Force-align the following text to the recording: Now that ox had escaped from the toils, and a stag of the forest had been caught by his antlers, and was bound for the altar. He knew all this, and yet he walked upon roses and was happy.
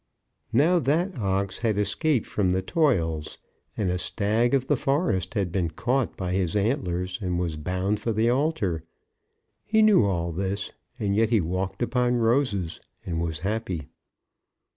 Now 0.51 0.79
that 0.79 1.15
ox 1.19 1.59
had 1.59 1.77
escaped 1.77 2.25
from 2.25 2.49
the 2.49 2.63
toils, 2.63 3.37
and 3.77 3.91
a 3.91 3.99
stag 3.99 4.55
of 4.55 4.65
the 4.65 4.75
forest 4.75 5.35
had 5.35 5.51
been 5.51 5.69
caught 5.69 6.17
by 6.17 6.31
his 6.33 6.55
antlers, 6.55 7.19
and 7.21 7.37
was 7.37 7.55
bound 7.55 7.99
for 7.99 8.11
the 8.11 8.27
altar. 8.27 8.83
He 9.63 9.83
knew 9.83 10.03
all 10.05 10.31
this, 10.31 10.71
and 10.97 11.15
yet 11.15 11.29
he 11.29 11.39
walked 11.39 11.83
upon 11.83 12.15
roses 12.15 12.81
and 13.05 13.21
was 13.21 13.41
happy. 13.45 13.89